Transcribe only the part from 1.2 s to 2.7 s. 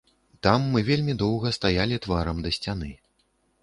доўга стаялі тварам да